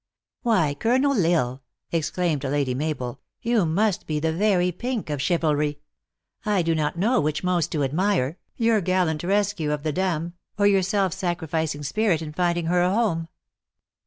[0.41, 1.59] "Why Colonel L lsle,"
[1.91, 5.77] exclaimed Lady Mabel," you must be the very pink of chivalry.
[6.43, 10.65] I do not know which most to admire, your gallant rescue of the dame, or
[10.65, 13.27] your self sacrificing spirit in finding her a home."